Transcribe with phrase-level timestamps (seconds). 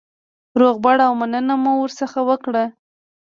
[0.59, 2.63] روغبړ او مننه مو ورڅخه وکړه.